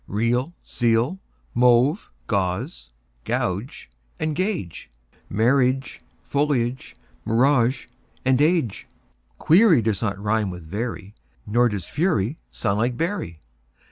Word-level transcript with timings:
Real, 0.07 0.55
zeal; 0.65 1.19
mauve, 1.53 2.09
gauze 2.25 2.89
and 3.29 4.35
gauge; 4.35 4.89
Marriage, 5.29 5.99
foliage, 6.23 6.95
mirage, 7.23 7.85
age. 8.25 8.87
Query 9.37 9.79
does 9.83 10.01
not 10.01 10.17
rime 10.19 10.49
with 10.49 10.63
very, 10.63 11.13
Nor 11.45 11.69
does 11.69 11.85
fury 11.85 12.39
sound 12.49 12.79
like 12.79 12.97
bury. 12.97 13.39